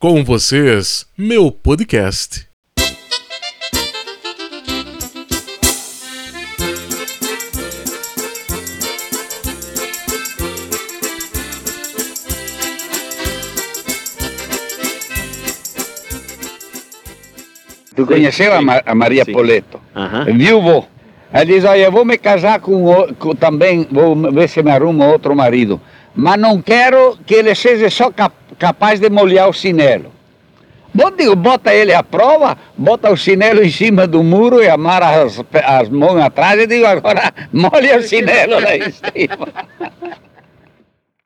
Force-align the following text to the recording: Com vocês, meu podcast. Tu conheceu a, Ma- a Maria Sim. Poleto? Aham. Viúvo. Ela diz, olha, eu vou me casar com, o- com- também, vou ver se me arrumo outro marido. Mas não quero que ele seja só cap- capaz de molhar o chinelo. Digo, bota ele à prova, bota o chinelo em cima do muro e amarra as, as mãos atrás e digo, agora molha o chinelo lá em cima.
Com 0.00 0.24
vocês, 0.24 1.06
meu 1.16 1.52
podcast. 1.52 2.48
Tu 17.94 18.06
conheceu 18.06 18.54
a, 18.54 18.62
Ma- 18.62 18.82
a 18.84 18.94
Maria 18.94 19.24
Sim. 19.24 19.32
Poleto? 19.32 19.80
Aham. 19.94 20.24
Viúvo. 20.36 20.86
Ela 21.32 21.44
diz, 21.46 21.64
olha, 21.64 21.82
eu 21.82 21.92
vou 21.92 22.04
me 22.04 22.18
casar 22.18 22.60
com, 22.60 22.84
o- 22.86 23.14
com- 23.14 23.34
também, 23.34 23.86
vou 23.90 24.16
ver 24.32 24.48
se 24.48 24.62
me 24.62 24.70
arrumo 24.70 25.04
outro 25.04 25.34
marido. 25.34 25.80
Mas 26.14 26.40
não 26.40 26.60
quero 26.60 27.16
que 27.24 27.34
ele 27.34 27.54
seja 27.54 27.88
só 27.90 28.10
cap- 28.10 28.34
capaz 28.60 29.00
de 29.00 29.10
molhar 29.10 29.48
o 29.48 29.52
chinelo. 29.52 30.12
Digo, 31.16 31.36
bota 31.36 31.74
ele 31.74 31.92
à 31.92 32.02
prova, 32.02 32.56
bota 32.76 33.10
o 33.10 33.16
chinelo 33.16 33.62
em 33.62 33.70
cima 33.70 34.06
do 34.06 34.22
muro 34.22 34.62
e 34.62 34.68
amarra 34.68 35.22
as, 35.22 35.42
as 35.64 35.88
mãos 35.88 36.20
atrás 36.20 36.60
e 36.60 36.66
digo, 36.66 36.86
agora 36.86 37.32
molha 37.52 37.98
o 37.98 38.02
chinelo 38.02 38.60
lá 38.60 38.76
em 38.76 38.90
cima. 38.90 39.48